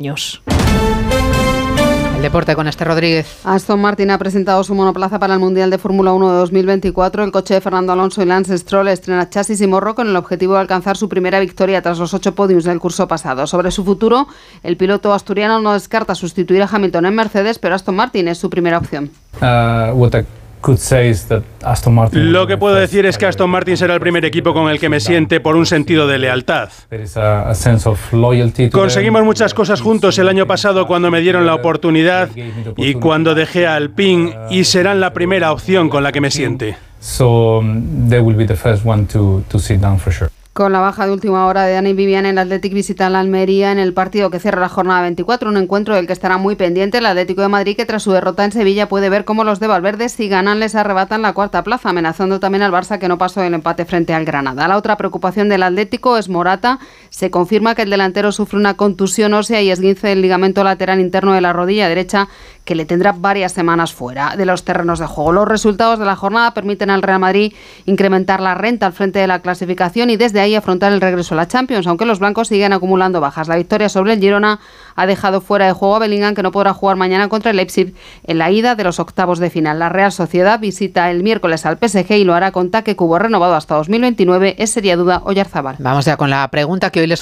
[0.00, 0.42] años.
[2.16, 3.40] El deporte con este Rodríguez.
[3.44, 7.24] Aston Martin ha presentado su monoplaza para el Mundial de Fórmula 1 de 2024.
[7.24, 10.54] El coche de Fernando Alonso y Lance Stroll estrena chasis y morro con el objetivo
[10.54, 13.46] de alcanzar su primera victoria tras los ocho podios del curso pasado.
[13.46, 14.26] Sobre su futuro,
[14.62, 18.50] el piloto asturiano no descarta sustituir a Hamilton en Mercedes, pero Aston Martin es su
[18.50, 19.10] primera opción.
[19.40, 19.94] Uh,
[22.12, 24.88] lo que puedo decir es que Aston Martin será el primer equipo con el que
[24.88, 26.68] me siente por un sentido de lealtad.
[28.70, 32.28] Conseguimos muchas cosas juntos el año pasado cuando me dieron la oportunidad
[32.76, 36.76] y cuando dejé a Alpine y serán la primera opción con la que me siente.
[40.52, 43.78] Con la baja de última hora de Dani Vivian, el Athletic visita la Almería en
[43.78, 47.06] el partido que cierra la jornada 24, un encuentro del que estará muy pendiente el
[47.06, 50.08] Atlético de Madrid, que tras su derrota en Sevilla puede ver cómo los de Valverde,
[50.08, 53.54] si ganan, les arrebatan la cuarta plaza, amenazando también al Barça que no pasó el
[53.54, 54.66] empate frente al Granada.
[54.66, 56.80] La otra preocupación del Atlético es Morata.
[57.10, 61.32] Se confirma que el delantero sufre una contusión ósea y esguince del ligamento lateral interno
[61.32, 62.28] de la rodilla derecha
[62.70, 65.32] que le tendrá varias semanas fuera de los terrenos de juego.
[65.32, 67.52] Los resultados de la jornada permiten al Real Madrid
[67.84, 71.38] incrementar la renta al frente de la clasificación y desde ahí afrontar el regreso a
[71.38, 73.48] la Champions, aunque los blancos siguen acumulando bajas.
[73.48, 74.60] La victoria sobre el Girona
[74.94, 77.92] ha dejado fuera de juego a Bellingham, que no podrá jugar mañana contra el Leipzig
[78.22, 79.80] en la ida de los octavos de final.
[79.80, 83.56] La Real Sociedad visita el miércoles al PSG y lo hará con Taque Cubo renovado
[83.56, 84.54] hasta 2029.
[84.58, 85.74] Es sería duda Oyarzabal.
[85.80, 87.20] Vamos ya con la pregunta que hoy les